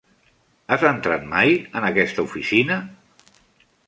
[0.75, 2.79] Has entrat mai en aquesta oficina?